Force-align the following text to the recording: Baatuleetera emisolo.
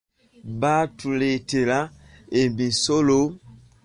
Baatuleetera 0.61 1.77
emisolo. 2.41 3.21